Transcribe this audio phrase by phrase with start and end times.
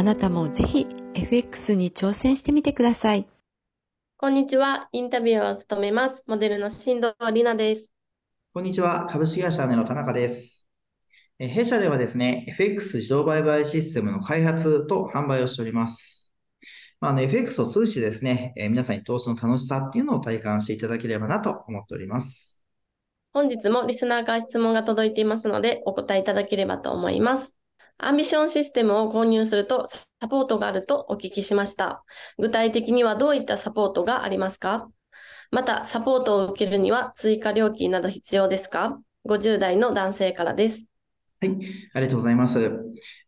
[0.00, 3.28] あなたもぜひ FX に挑戦してみてください。
[4.16, 4.88] こんにちは。
[4.92, 6.24] インタビューを務めます。
[6.26, 7.92] モデルの新藤里奈です。
[8.54, 9.04] こんにちは。
[9.10, 10.66] 株式会社ネの田中です。
[11.38, 16.32] 弊社ではですね、FX 自動売買システムの開発と販売をしております。
[16.98, 22.58] まあ、の FX を通じてですね、え皆さんに投資の楽しさっていうのを体感していただければなと思っております。
[23.34, 27.59] 本日もリスナーから質問が届いていますので、お答えいただければと思います。
[28.02, 32.04] アンビションシステムを購入するとサポートがあるとお聞きしました。
[32.38, 34.88] 具体的にはどういったサポートがありますか？
[35.50, 40.84] また、サポートを受けるには追加料金など必要ですか ?50 代の男性からです。
[41.40, 41.58] はい、
[41.94, 42.70] ありがとうございます。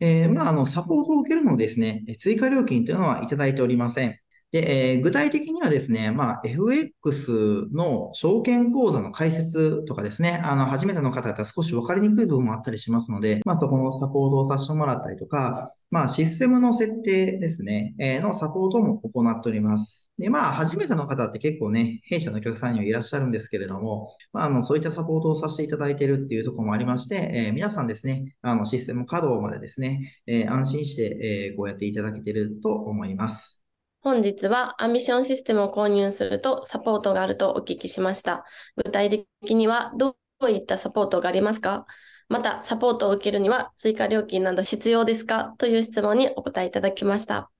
[0.00, 4.18] えー、まあ、あの、サポートを受けるのですね、追加料金というのはいただいておりません。
[4.52, 20.10] で、えー、具体的にはですね、まあ、FX の証券口座の開設とかですね、あの、初めての方だったら少し分かりにくい部分もあったりしますので、まあ、そこのサポートをさせてもらったりとか、まあ、システムの設定ですね、えー、のサポートも行っております。
[20.18, 33.59] で、まあ、初めての方って結構ね、弊社のお客さんにはいらっしゃるんですけれども、まあ、あの、そういったサポートをさせていただいているっていうところもありまして、えー、皆さんですね、あの、システム稼働までですね、えー、安心して、えー、こうやっていただけてると思います。
[34.02, 38.46] 本日はアンビションシステムを購入するとサポートがあるとお聞きしました。
[38.82, 41.84] 具体的にはどういったサポートがありますか？
[42.30, 45.54] また、サポートを受けるには追加料金など必要ですか？
[45.58, 47.50] という質問にお答えいただきました。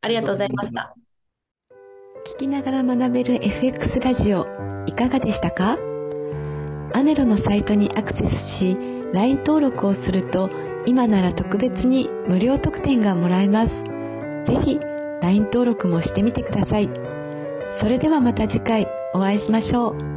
[0.00, 0.94] ありがとうございました。
[2.36, 4.46] 聞きながら学べる FX ラジオ、
[4.86, 5.72] いかがでしたか？
[6.94, 8.22] アネロのサイトにアクセス
[8.60, 8.76] し、
[9.12, 10.48] LINE 登録をすると、
[10.86, 13.70] 今なら特別に無料特典がもらえます。
[14.46, 14.78] ぜひ、
[15.22, 16.90] LINE 登録もしてみてください。
[17.80, 20.15] それではまた次回お会いしましょう。